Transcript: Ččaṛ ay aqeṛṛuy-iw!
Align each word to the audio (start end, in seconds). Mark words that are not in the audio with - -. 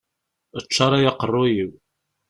Ččaṛ 0.65 0.91
ay 0.97 1.05
aqeṛṛuy-iw! 1.11 1.71